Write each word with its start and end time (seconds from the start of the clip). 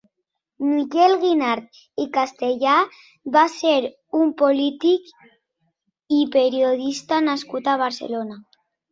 Miquel 0.67 1.11
Guinart 1.23 1.81
i 2.03 2.05
Castellà 2.15 2.77
va 3.35 3.43
ser 3.55 3.73
un 4.19 4.31
polític 4.39 5.11
i 6.21 6.23
periodista 6.37 7.21
nascut 7.27 7.71
a 7.75 7.77
Barcelona. 7.83 8.39